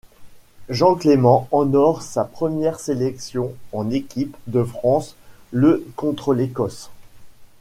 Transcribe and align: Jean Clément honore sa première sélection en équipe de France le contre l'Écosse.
Jean 0.67 0.95
Clément 0.95 1.47
honore 1.51 2.01
sa 2.01 2.23
première 2.23 2.79
sélection 2.79 3.53
en 3.71 3.91
équipe 3.91 4.35
de 4.47 4.63
France 4.63 5.15
le 5.51 5.85
contre 5.95 6.33
l'Écosse. 6.33 6.89